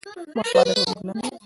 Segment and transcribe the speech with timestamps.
[0.37, 1.29] ماشومان د ټولنې ګلان دي.